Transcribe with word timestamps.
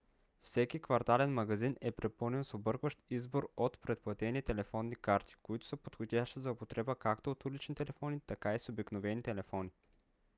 всеки 0.41 0.79
квартален 0.79 1.33
магазин 1.33 1.75
е 1.81 1.91
препълнен 1.91 2.43
с 2.43 2.53
объркващ 2.53 2.97
избор 3.09 3.51
от 3.57 3.79
предплатени 3.81 4.41
телефонни 4.41 4.95
карти 4.95 5.35
които 5.43 5.67
са 5.67 5.77
подходящи 5.77 6.39
за 6.39 6.51
употреба 6.51 6.95
както 6.95 7.31
от 7.31 7.45
улични 7.45 7.75
телефони 7.75 8.21
така 8.27 8.55
и 8.55 8.59
с 8.59 8.69
обикновени 8.69 9.23
телефони 9.23 9.69